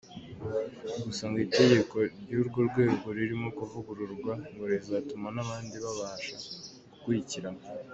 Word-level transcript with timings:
Gusa, 1.03 1.23
ngo 1.27 1.37
itegeko 1.47 1.95
ry’urwo 2.21 2.59
rwego 2.69 3.07
ririmo 3.17 3.49
kuvugururwa 3.57 4.33
ngo 4.53 4.63
rizatuma 4.71 5.27
n’abandi 5.35 5.75
babasha 5.83 6.35
gukurikiranwa. 6.91 7.63